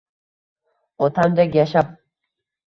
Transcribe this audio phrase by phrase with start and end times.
[1.09, 1.93] Otamdek yashab